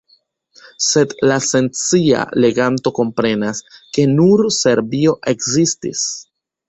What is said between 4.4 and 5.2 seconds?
Serbio